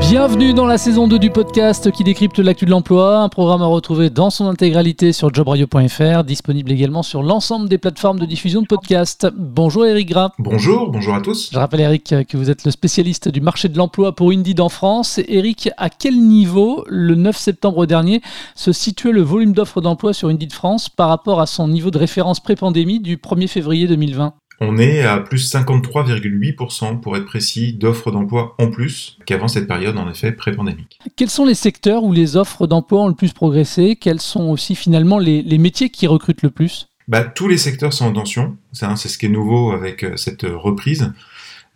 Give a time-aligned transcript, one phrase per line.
[0.00, 3.66] Bienvenue dans la saison 2 du podcast qui décrypte l'actu de l'emploi, un programme à
[3.66, 8.66] retrouver dans son intégralité sur jobradio.fr, disponible également sur l'ensemble des plateformes de diffusion de
[8.66, 9.28] podcasts.
[9.36, 10.32] Bonjour Eric Gras.
[10.38, 11.50] Bonjour, bonjour à tous.
[11.52, 14.70] Je rappelle Eric que vous êtes le spécialiste du marché de l'emploi pour Indeed en
[14.70, 15.20] France.
[15.28, 18.22] Eric, à quel niveau, le 9 septembre dernier,
[18.54, 21.98] se situait le volume d'offres d'emploi sur Indeed France par rapport à son niveau de
[21.98, 28.10] référence pré-pandémie du 1er février 2020 on est à plus 53,8% pour être précis d'offres
[28.10, 30.98] d'emploi en plus qu'avant cette période en effet pré-pandémique.
[31.16, 33.96] Quels sont les secteurs où les offres d'emploi ont le plus progressé?
[33.96, 36.88] Quels sont aussi finalement les, métiers qui recrutent le plus?
[37.08, 40.42] Bah, Tous les secteurs sont en tension, c'est ce qui est nouveau avec euh, cette
[40.42, 41.12] reprise.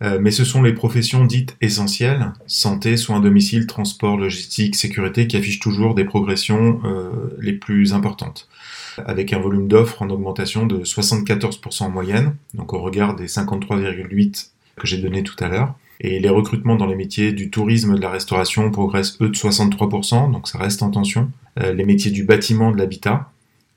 [0.03, 5.27] Euh, mais ce sont les professions dites essentielles, santé, soins à domicile, transport, logistique, sécurité,
[5.27, 8.49] qui affichent toujours des progressions euh, les plus importantes,
[9.05, 14.49] avec un volume d'offres en augmentation de 74% en moyenne, donc au regard des 53,8
[14.75, 15.75] que j'ai donné tout à l'heure.
[16.01, 19.35] Et les recrutements dans les métiers du tourisme et de la restauration progressent eux de
[19.35, 21.31] 63%, donc ça reste en tension.
[21.59, 23.31] Euh, les métiers du bâtiment, de l'habitat,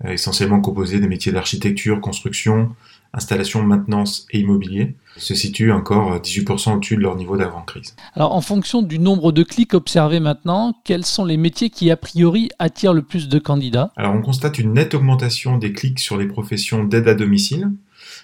[0.06, 2.70] essentiellement composés des métiers d'architecture, construction,
[3.12, 7.96] installation, maintenance et immobilier, se situent encore 18% au-dessus de leur niveau d'avant-crise.
[8.14, 11.96] Alors en fonction du nombre de clics observés maintenant, quels sont les métiers qui a
[11.96, 13.92] priori attirent le plus de candidats?
[13.96, 17.70] Alors on constate une nette augmentation des clics sur les professions d'aide à domicile,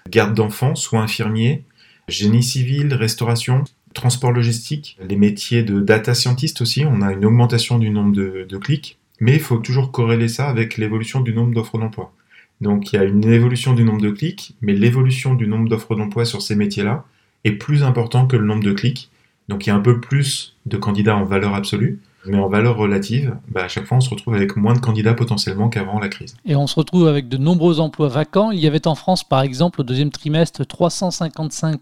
[0.08, 1.64] garde d'enfants, soins infirmiers,
[2.06, 3.64] génie civil, restauration,
[3.94, 8.46] transport logistique, les métiers de data scientist aussi, on a une augmentation du nombre de,
[8.48, 12.12] de clics, mais il faut toujours corréler ça avec l'évolution du nombre d'offres d'emploi.
[12.60, 15.94] Donc il y a une évolution du nombre de clics, mais l'évolution du nombre d'offres
[15.96, 17.04] d'emploi sur ces métiers-là
[17.44, 19.10] est plus important que le nombre de clics.
[19.48, 22.76] Donc il y a un peu plus de candidats en valeur absolue, mais en valeur
[22.76, 26.08] relative, bah, à chaque fois on se retrouve avec moins de candidats potentiellement qu'avant la
[26.08, 26.36] crise.
[26.44, 28.50] Et on se retrouve avec de nombreux emplois vacants.
[28.50, 31.80] Il y avait en France par exemple au deuxième trimestre 355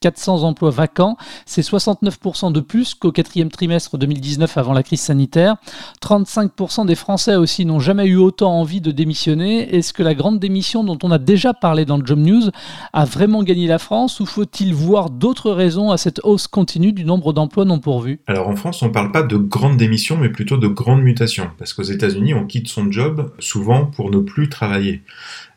[0.00, 1.16] 400 emplois vacants.
[1.46, 5.56] C'est 69% de plus qu'au quatrième trimestre 2019 avant la crise sanitaire.
[6.02, 9.74] 35% des Français aussi n'ont jamais eu autant envie de démissionner.
[9.74, 12.50] Est-ce que la grande démission dont on a déjà parlé dans le Job News
[12.92, 17.04] a vraiment gagné la France ou faut-il voir d'autres raisons à cette hausse continue du
[17.04, 18.20] nombre d'emplois non pourvus?
[18.26, 21.50] Alors en France on ne parle pas de grande démission, mais plutôt de grandes mutations.
[21.58, 25.02] Parce qu'aux États-Unis, on quitte son job souvent pour ne plus travailler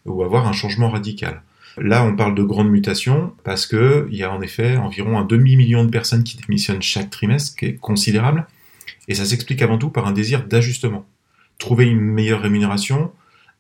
[0.05, 1.41] ou avoir un changement radical.
[1.77, 5.83] Là, on parle de grandes mutations parce qu'il y a en effet environ un demi-million
[5.83, 8.45] de personnes qui démissionnent chaque trimestre, qui est considérable.
[9.07, 11.05] Et ça s'explique avant tout par un désir d'ajustement.
[11.57, 13.11] Trouver une meilleure rémunération,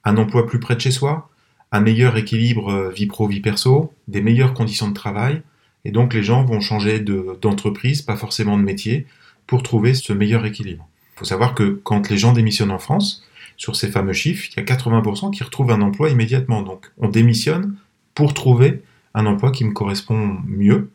[0.03, 1.29] un emploi plus près de chez soi,
[1.71, 5.41] un meilleur équilibre euh, vie pro-vie perso, des meilleures conditions de travail.
[5.85, 9.07] Et donc les gens vont changer d'entreprise, pas forcément de métier,
[9.47, 10.87] pour trouver ce meilleur équilibre.
[11.15, 13.23] Il faut savoir que quand les gens démissionnent en France,
[13.57, 16.61] sur ces fameux chiffres, il y a 80% qui retrouvent un emploi immédiatement.
[16.61, 17.75] Donc on démissionne
[18.15, 18.81] pour trouver
[19.13, 20.89] un emploi qui me correspond mieux.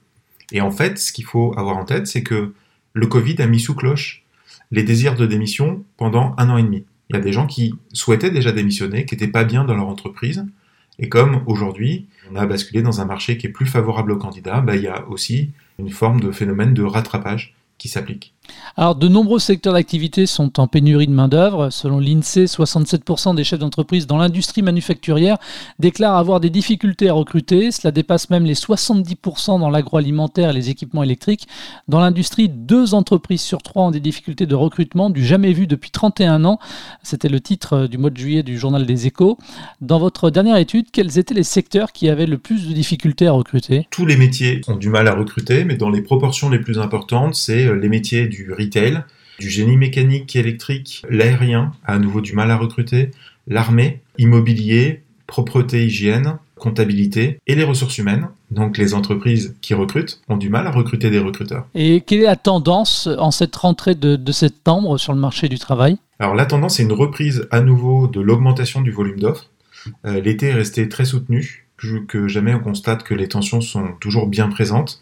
[0.53, 2.53] Et en fait, ce qu'il faut avoir en tête, c'est que
[2.95, 4.25] le Covid a mis sous cloche
[4.71, 6.85] les désirs de démission pendant un an et demi.
[7.11, 9.89] Il y a des gens qui souhaitaient déjà démissionner, qui n'étaient pas bien dans leur
[9.89, 10.45] entreprise.
[10.99, 14.61] Et comme aujourd'hui, on a basculé dans un marché qui est plus favorable aux candidats,
[14.61, 18.35] bah, il y a aussi une forme de phénomène de rattrapage qui s'applique.
[18.77, 21.71] Alors, de nombreux secteurs d'activité sont en pénurie de main-d'œuvre.
[21.71, 25.39] Selon l'INSEE, 67% des chefs d'entreprise dans l'industrie manufacturière
[25.79, 27.71] déclarent avoir des difficultés à recruter.
[27.71, 31.49] Cela dépasse même les 70% dans l'agroalimentaire et les équipements électriques.
[31.89, 35.91] Dans l'industrie, deux entreprises sur trois ont des difficultés de recrutement du jamais vu depuis
[35.91, 36.59] 31 ans.
[37.03, 39.39] C'était le titre du mois de juillet du journal des Échos.
[39.81, 43.33] Dans votre dernière étude, quels étaient les secteurs qui avaient le plus de difficultés à
[43.33, 43.89] recruter?
[43.91, 47.35] Tous les métiers ont du mal à recruter, mais dans les proportions les plus importantes,
[47.35, 49.03] c'est les métiers du retail,
[49.39, 53.11] du génie mécanique électrique, l'aérien a à nouveau du mal à recruter,
[53.47, 58.29] l'armée, immobilier, propreté, hygiène, comptabilité et les ressources humaines.
[58.51, 61.67] Donc les entreprises qui recrutent ont du mal à recruter des recruteurs.
[61.75, 65.99] Et quelle est la tendance en cette rentrée de, septembre sur le marché du travail?
[66.19, 69.51] Alors la tendance est une reprise à nouveau de l'augmentation du volume d'offres.
[70.05, 71.67] Euh, l'été est resté très soutenu.
[71.77, 75.01] Plus que jamais, on constate que les tensions sont toujours bien présentes.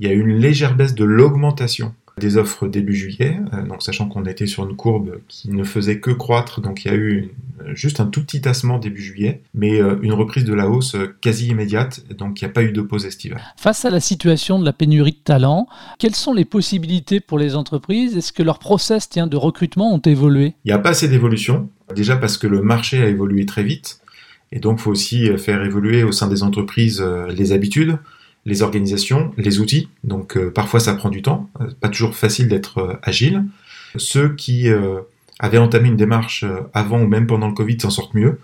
[0.00, 4.08] Il y a une légère baisse de l'augmentation des offres début juillet, euh, donc sachant
[4.08, 7.30] qu'on était sur une courbe qui ne faisait que croître, donc il y a eu
[7.74, 11.48] juste un tout petit tassement début juillet, mais euh, une reprise de la hausse quasi
[11.48, 13.42] immédiate, donc il n'y a pas eu de pause estivale.
[13.58, 15.66] Face à la situation de la pénurie de talents,
[15.98, 18.16] quelles sont les possibilités pour les entreprises?
[18.16, 20.54] Est-ce que leurs process tiens, de recrutement ont évolué?
[20.64, 24.00] Il n'y a pas assez d'évolution, déjà parce que le marché a évolué très vite,
[24.52, 27.98] et donc il faut aussi faire évoluer au sein des entreprises euh, les habitudes,
[28.46, 29.88] les organisations, les outils.
[30.04, 33.44] Donc euh, parfois ça prend du temps, euh, pas toujours facile d'être euh, agile.
[33.96, 34.68] Ceux qui
[35.38, 36.44] avaient entamé une démarche
[36.74, 38.38] avant ou même pendant le Covid s'en sortent mieux,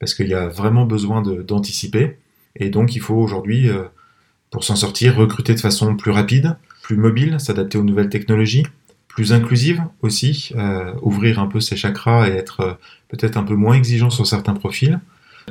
[0.00, 2.18] parce qu'il y a vraiment besoin d'anticiper.
[2.56, 3.70] Et donc il faut aujourd'hui,
[4.50, 8.66] pour s'en sortir, recruter de façon plus rapide, plus mobile, s'adapter aux nouvelles technologies,
[9.06, 10.52] plus inclusive aussi,
[11.02, 14.98] ouvrir un peu ses chakras et être peut-être un peu moins exigeant sur certains profils.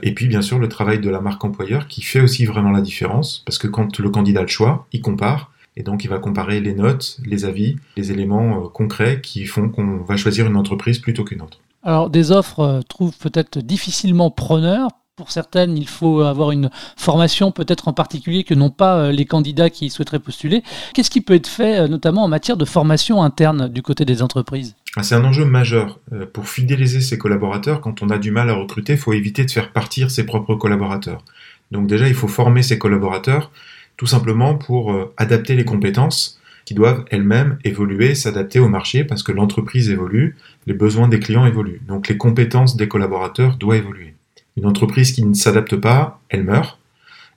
[0.03, 2.81] Et puis bien sûr le travail de la marque employeur qui fait aussi vraiment la
[2.81, 6.19] différence, parce que quand le candidat a le choix, il compare, et donc il va
[6.19, 10.56] comparer les notes, les avis, les éléments euh, concrets qui font qu'on va choisir une
[10.56, 11.59] entreprise plutôt qu'une autre.
[11.83, 17.51] Alors des offres euh, trouvent peut-être difficilement preneurs pour certaines, il faut avoir une formation
[17.51, 20.62] peut-être en particulier que n'ont pas euh, les candidats qui souhaiteraient postuler.
[20.94, 24.75] Qu'est-ce qui peut être fait notamment en matière de formation interne du côté des entreprises?
[25.03, 26.00] C'est un enjeu majeur.
[26.13, 29.44] Euh, pour fidéliser ses collaborateurs, quand on a du mal à recruter, il faut éviter
[29.44, 31.24] de faire partir ses propres collaborateurs.
[31.71, 33.51] Donc déjà, il faut former ses collaborateurs,
[33.97, 39.21] tout simplement pour euh, adapter les compétences qui doivent elles-mêmes évoluer, s'adapter au marché, parce
[39.21, 41.81] que l'entreprise évolue, les besoins des clients évoluent.
[41.88, 44.15] Donc les compétences des collaborateurs doivent évoluer.
[44.57, 46.80] Une entreprise qui ne s'adapte pas, elle meurt,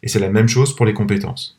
[0.03, 1.59] et c'est la même chose pour les compétences.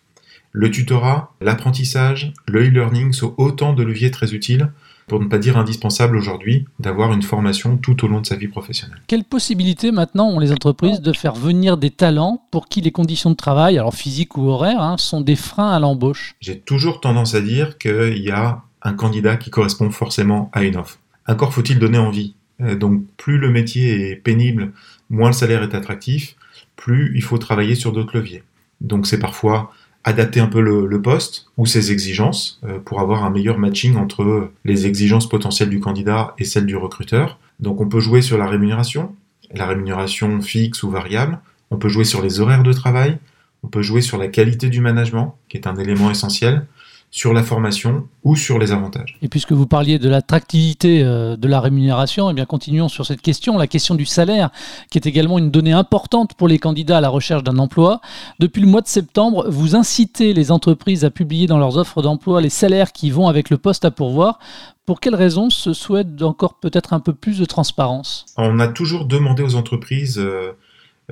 [0.52, 4.72] Le tutorat, l'apprentissage, le e-learning sont autant de leviers très utiles
[5.10, 8.48] pour ne pas dire indispensable aujourd'hui, d'avoir une formation tout au long de sa vie
[8.48, 9.02] professionnelle.
[9.08, 13.32] Quelles possibilités maintenant ont les entreprises de faire venir des talents pour qui les conditions
[13.32, 16.36] de travail, alors physiques ou horaires, hein, sont des freins à l'embauche?
[16.40, 20.78] J'ai toujours tendance à dire qu'il y a un candidat qui correspond forcément à une
[20.78, 21.00] offre.
[21.28, 22.36] Encore faut-il donner envie.
[22.62, 24.72] Euh, donc plus le métier est pénible,
[25.10, 26.36] moins le salaire est attractif,
[26.76, 28.44] plus il faut travailler sur d'autres leviers.
[28.80, 29.72] Donc c'est parfois
[30.04, 34.52] adapter un peu le, poste ou ses exigences euh, pour avoir un meilleur matching entre
[34.66, 37.40] les exigences potentielles du candidat et celles du recruteur.
[37.60, 39.16] Donc on peut jouer sur la rémunération,
[39.54, 41.40] la rémunération fixe ou variable,
[41.72, 43.18] on peut jouer sur les horaires de travail,
[43.64, 46.66] on peut jouer sur la qualité du management, qui est un élément essentiel,
[47.12, 49.18] sur la formation ou sur les avantages.
[49.22, 53.22] Et puisque vous parliez de l'attractivité euh, de la rémunération, eh bien continuons sur cette
[53.22, 54.52] question, la question du salaire,
[54.92, 58.02] qui est également une donnée importante pour les candidats à la recherche d'un emploi.
[58.40, 62.42] Depuis le mois de septembre, vous incitez les entreprises à publier dans leurs offres d'emploi
[62.42, 64.38] les salaires qui vont avec le poste à pourvoir.
[64.86, 68.26] Pour quelles raisons se souhaite encore peut-être un peu plus de transparence?
[68.38, 70.20] On a toujours demandé aux entreprises...
[70.20, 70.52] Euh,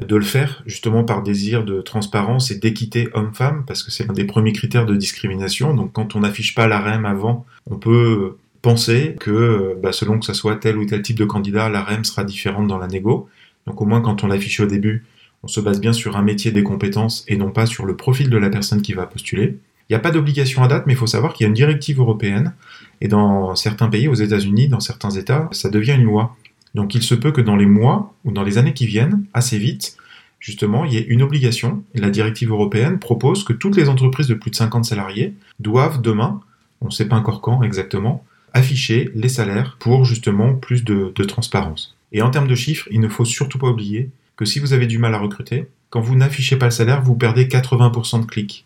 [0.05, 4.13] de le faire justement par désir de transparence et d'équité homme-femme, parce que c'est un
[4.13, 5.73] des premiers critères de discrimination.
[5.73, 10.25] Donc quand on n'affiche pas la REM avant, on peut penser que bah, selon que
[10.25, 13.29] ce soit tel ou tel type de candidat, la REM sera différente dans la négo.
[13.65, 15.05] Donc au moins quand on l'affiche au début,
[15.43, 18.29] on se base bien sur un métier des compétences et non pas sur le profil
[18.29, 19.57] de la personne qui va postuler.
[19.89, 21.53] Il n'y a pas d'obligation à date, mais il faut savoir qu'il y a une
[21.53, 22.53] directive européenne,
[22.99, 26.35] et dans certains pays, aux États-Unis, dans certains États, ça devient une loi.
[26.75, 29.57] Donc il se peut que dans les mois ou dans les années qui viennent, assez
[29.57, 29.97] vite,
[30.39, 31.83] justement, il y ait une obligation.
[31.95, 36.41] La directive européenne propose que toutes les entreprises de plus de 50 salariés doivent demain,
[36.81, 38.23] on ne sait pas encore quand exactement,
[38.53, 41.95] afficher les salaires pour justement plus de, de transparence.
[42.11, 44.87] Et en termes de chiffres, il ne faut surtout pas oublier que si vous avez
[44.87, 48.65] du mal à recruter, quand vous n'affichez pas le salaire, vous perdez 80% de clics.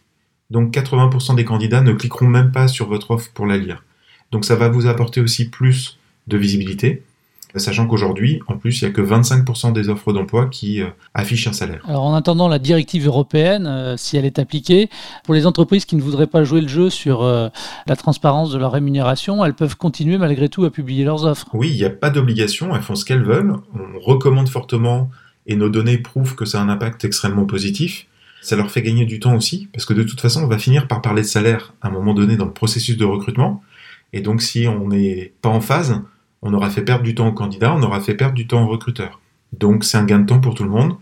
[0.49, 3.83] Donc 80% des candidats ne cliqueront même pas sur votre offre pour la lire.
[4.31, 7.03] Donc ça va vous apporter aussi plus de visibilité,
[7.59, 11.47] sachant qu'aujourd'hui, en plus, il n'y a que 25% des offres d'emploi qui euh, affichent
[11.47, 11.81] un salaire.
[11.87, 14.89] Alors en attendant la directive européenne, euh, si elle est appliquée,
[15.23, 17.49] pour les entreprises qui ne voudraient pas jouer le jeu sur euh,
[17.87, 21.47] la transparence de leur rémunération, elles peuvent continuer malgré tout à publier leurs offres.
[21.53, 23.55] Oui, il n'y a pas d'obligation, elles font ce qu'elles veulent.
[23.73, 25.09] On recommande fortement,
[25.47, 28.07] et nos données prouvent que ça a un impact extrêmement positif.
[28.41, 30.87] Ça leur fait gagner du temps aussi, parce que de toute façon, on va finir
[30.87, 33.61] par parler de salaire à un moment donné dans le processus de recrutement.
[34.13, 36.01] Et donc si on n'est pas en phase,
[36.41, 38.67] on aura fait perdre du temps aux candidats, on aura fait perdre du temps aux
[38.67, 39.19] recruteurs.
[39.53, 40.95] Donc c'est un gain de temps pour tout le monde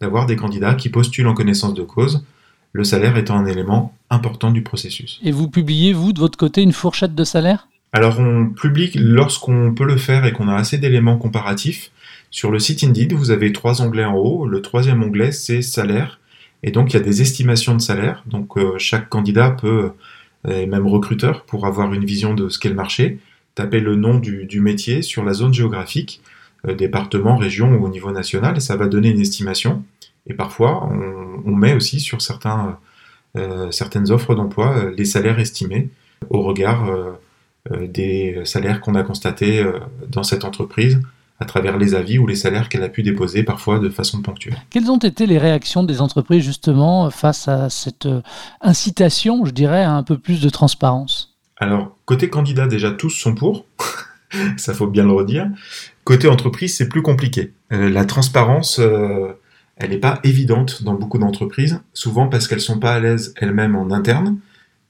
[0.00, 2.24] d'avoir des candidats qui postulent en connaissance de cause,
[2.72, 5.18] le salaire étant un élément important du processus.
[5.24, 7.68] Et vous publiez, vous, de votre côté, une fourchette de salaire?
[7.92, 11.90] Alors on publie lorsqu'on peut le faire et qu'on a assez d'éléments comparatifs.
[12.30, 14.46] Sur le site Indeed, vous avez trois onglets en haut.
[14.46, 16.20] Le troisième onglet, c'est salaire.
[16.62, 18.22] Et donc il y a des estimations de salaire.
[18.26, 19.92] Donc euh, chaque candidat peut,
[20.46, 23.18] euh, et même recruteur, pour avoir une vision de ce qu'est le marché,
[23.56, 26.20] taper le nom du, métier sur la zone géographique,
[26.68, 29.82] euh, département, région ou au niveau national, et ça va donner une estimation.
[30.28, 30.88] Et parfois,
[31.44, 32.78] on, met aussi sur certains,
[33.36, 35.88] euh, certaines offres d'emploi euh, les salaires estimés
[36.30, 36.86] au regard
[37.70, 39.62] des salaires qu'on a constatés
[40.08, 41.00] dans cette entreprise
[41.40, 44.56] à travers les avis ou les salaires qu'elle a pu déposer parfois de façon ponctuelle.
[44.70, 48.08] Quelles ont été les réactions des entreprises justement face à cette
[48.62, 51.25] incitation, je dirais, à un peu plus de transparence?
[51.58, 53.66] Alors, côté candidat, déjà, tous sont pour.
[54.56, 55.48] ça faut bien le redire.
[56.04, 57.52] Côté entreprise, c'est plus compliqué.
[57.72, 59.32] Euh, la transparence, euh,
[59.76, 63.74] elle n'est pas évidente dans beaucoup d'entreprises, souvent parce qu'elles sont pas à l'aise elles-mêmes
[63.74, 64.38] en interne,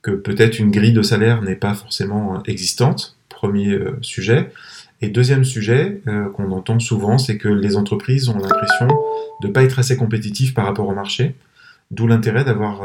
[0.02, 4.50] que peut-être une grille de salaire n'est pas forcément existante, premier euh, sujet.
[5.02, 6.00] Et deuxième sujet
[6.34, 8.88] qu'on entend souvent, c'est que les entreprises ont l'impression
[9.42, 11.34] de ne pas être assez compétitifs par rapport au marché,
[11.90, 12.80] D'où l'intérêt d'avoir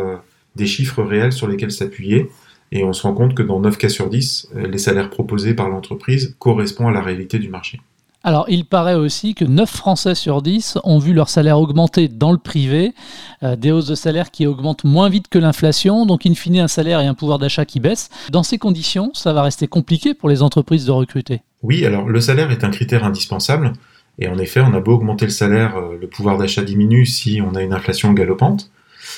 [0.58, 2.30] des chiffres réels sur lesquels s'appuyer.
[2.72, 5.70] Et on se rend compte que dans 9 cas sur 10, les salaires proposés par
[5.70, 7.82] l'entreprise correspondent à la réalité du marché.
[8.24, 12.32] Alors, il paraît aussi que 9 Français sur 10 ont vu leur salaire augmenter dans
[12.32, 12.94] le privé,
[13.42, 16.68] euh, des hausses de salaire qui augmentent moins vite que l'inflation, donc in fine un
[16.68, 18.12] salaire et un pouvoir d'achat qui baissent.
[18.30, 21.42] Dans ces conditions, ça va rester compliqué pour les entreprises de recruter.
[21.64, 23.74] Oui, alors le salaire est un critère indispensable,
[24.20, 27.42] et en effet, on a beau augmenter le salaire, euh, le pouvoir d'achat diminue si
[27.42, 28.70] on a une inflation galopante,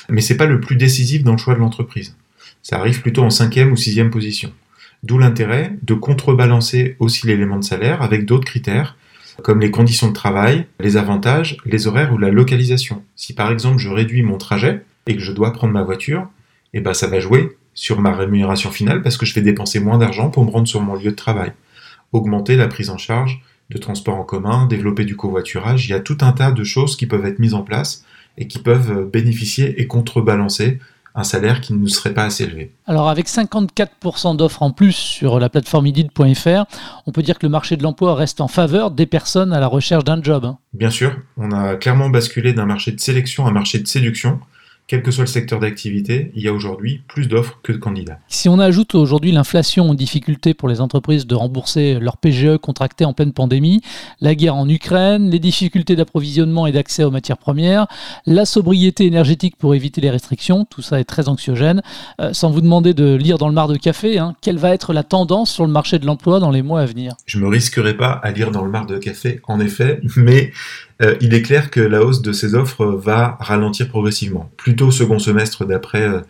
[0.08, 2.16] mais c'est pas le plus décisif dans le choix de l'entreprise.
[2.64, 4.50] Ça arrive plutôt en cinquième ou sixième position.
[5.02, 8.96] D'où l'intérêt de contrebalancer aussi l'élément de salaire avec d'autres critères,
[9.42, 13.04] comme les conditions de travail, les avantages, les horaires ou la localisation.
[13.16, 16.26] Si par exemple je réduis mon trajet et que je dois prendre ma voiture,
[16.72, 19.98] eh ben ça va jouer sur ma rémunération finale parce que je vais dépenser moins
[19.98, 21.52] d'argent pour me rendre sur mon lieu de travail.
[22.12, 26.00] Augmenter la prise en charge de transport en commun, développer du covoiturage, il y a
[26.00, 28.06] tout un tas de choses qui peuvent être mises en place
[28.38, 30.78] et qui peuvent bénéficier et contrebalancer
[31.14, 32.72] un salaire qui ne serait pas assez élevé.
[32.86, 36.64] Alors avec 54% d'offres en plus sur la plateforme idid.fr,
[37.06, 39.68] on peut dire que le marché de l'emploi reste en faveur des personnes à la
[39.68, 40.44] recherche d'un job.
[40.44, 40.58] Hein.
[40.72, 44.40] Bien sûr, on a clairement basculé d'un marché de sélection à un marché de séduction
[44.86, 48.18] quel que soit le secteur d'activité, il y a aujourd'hui plus d'offres que de candidats.
[48.28, 53.04] Si on ajoute aujourd'hui l'inflation aux difficultés pour les entreprises de rembourser leur PGE contracté
[53.04, 53.80] en pleine pandémie,
[54.20, 57.86] la guerre en Ukraine, les difficultés d'approvisionnement et d'accès aux matières premières,
[58.26, 61.82] la sobriété énergétique pour éviter les restrictions, tout ça est très anxiogène.
[62.20, 64.92] Euh, sans vous demander de lire dans le mar de café, hein, quelle va être
[64.92, 67.14] la tendance sur le marché de l'emploi dans les mois à venir?
[67.24, 70.52] Je me risquerai pas à lire dans le mar de café, en effet, mais
[71.02, 74.90] euh, il est clair que la hausse de ces offres va ralentir progressivement, plutôt au
[74.90, 76.20] second semestre d'après euh,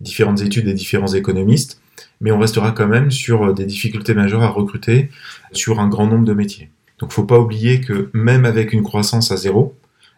[0.00, 1.80] différentes études et différents économistes,
[2.20, 5.10] mais on restera quand même sur euh, des difficultés majeures à recruter
[5.52, 6.70] sur un grand nombre de métiers.
[6.98, 9.76] Donc faut pas oublier que même avec une croissance à zéro,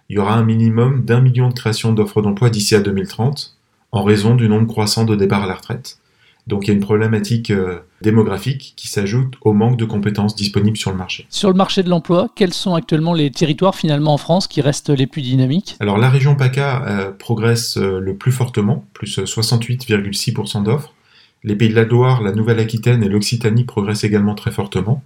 [0.08, 3.56] il y aura un minimum d'un million de créations d'offres d'emploi d'ici à 2030
[3.92, 5.98] en raison du nombre croissant de départs à la retraite.
[6.46, 10.76] Donc il y a une problématique euh, démographique qui s'ajoute au manque de compétences disponibles
[10.76, 11.26] sur le marché.
[11.28, 14.90] Sur le marché de l'emploi, quels sont actuellement les territoires finalement en France qui restent
[14.90, 15.76] les plus dynamiques?
[15.80, 20.94] Alors la région PACA euh, progresse euh, le plus fortement, plus 68,6% d'offres.
[21.42, 25.02] Les Pays de la Loire, la Nouvelle-Aquitaine et l'Occitanie progressent également très fortement.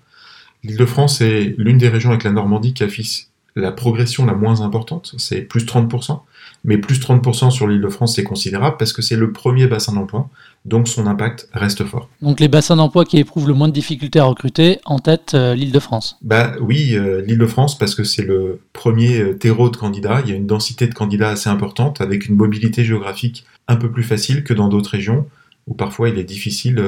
[0.62, 5.14] L'Île-de-France est l'une des régions avec la Normandie qui affiche la progression la moins importante,
[5.18, 6.20] c'est plus 30%,
[6.64, 9.92] mais plus 30% sur l'île de France, c'est considérable parce que c'est le premier bassin
[9.92, 10.28] d'emploi,
[10.64, 12.08] donc son impact reste fort.
[12.22, 15.54] Donc les bassins d'emploi qui éprouvent le moins de difficultés à recruter, en tête euh,
[15.54, 16.18] l'île de France.
[16.22, 20.20] Bah oui, euh, l'île de France parce que c'est le premier euh, terreau de candidats,
[20.24, 23.90] il y a une densité de candidats assez importante avec une mobilité géographique un peu
[23.90, 25.26] plus facile que dans d'autres régions
[25.66, 26.82] où parfois il est difficile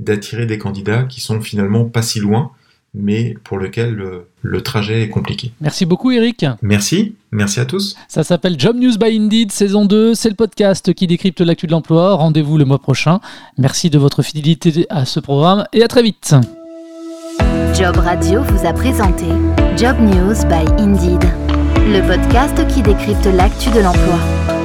[0.00, 2.52] d'attirer des candidats qui sont finalement pas si loin
[2.94, 3.94] mais pour lequel
[4.42, 5.52] le, trajet est compliqué.
[5.60, 6.44] Merci beaucoup Eric.
[6.62, 7.96] Merci, merci à tous.
[8.08, 11.72] Ça s'appelle Job News by Indeed, saison 2, c'est le podcast qui décrypte l'actu de
[11.72, 12.14] l'emploi.
[12.14, 13.20] Rendez-vous le mois prochain.
[13.56, 16.34] Merci de votre fidélité à ce programme et à très vite.
[17.74, 19.26] Job Radio vous a présenté
[19.76, 21.24] Job News by Indeed,
[21.86, 24.57] le podcast qui décrypte l'actu de l'emploi.